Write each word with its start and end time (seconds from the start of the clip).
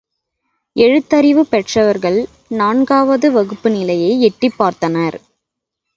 எழுத்தறிவு 0.75 1.41
பெற்றவர்கள் 1.41 2.25
நான்காவது 2.47 3.31
வகுப்பு 3.31 3.69
நிலையை 3.69 4.21
எட்டிப் 4.21 4.53
பிடித்தனர். 4.59 5.17